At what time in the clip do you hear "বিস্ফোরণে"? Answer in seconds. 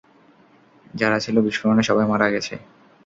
1.41-1.83